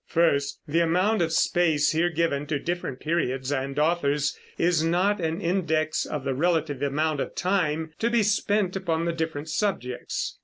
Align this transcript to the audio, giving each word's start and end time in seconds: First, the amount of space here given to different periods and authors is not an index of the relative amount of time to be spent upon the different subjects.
First, 0.07 0.61
the 0.67 0.79
amount 0.79 1.21
of 1.21 1.31
space 1.31 1.91
here 1.91 2.09
given 2.09 2.47
to 2.47 2.57
different 2.57 2.99
periods 2.99 3.51
and 3.51 3.77
authors 3.77 4.35
is 4.57 4.83
not 4.83 5.21
an 5.21 5.39
index 5.39 6.07
of 6.07 6.23
the 6.23 6.33
relative 6.33 6.81
amount 6.81 7.19
of 7.19 7.35
time 7.35 7.93
to 7.99 8.09
be 8.09 8.23
spent 8.23 8.75
upon 8.75 9.05
the 9.05 9.13
different 9.13 9.47
subjects. 9.49 10.39